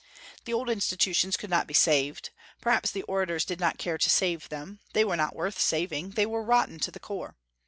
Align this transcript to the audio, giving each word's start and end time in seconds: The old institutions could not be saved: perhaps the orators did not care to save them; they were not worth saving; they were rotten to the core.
The 0.45 0.53
old 0.53 0.67
institutions 0.67 1.37
could 1.37 1.51
not 1.51 1.67
be 1.67 1.75
saved: 1.75 2.31
perhaps 2.59 2.89
the 2.89 3.03
orators 3.03 3.45
did 3.45 3.59
not 3.59 3.77
care 3.77 3.99
to 3.99 4.09
save 4.09 4.49
them; 4.49 4.79
they 4.93 5.05
were 5.05 5.15
not 5.15 5.35
worth 5.35 5.59
saving; 5.59 6.13
they 6.17 6.25
were 6.25 6.41
rotten 6.41 6.79
to 6.79 6.89
the 6.89 6.99
core. 6.99 7.37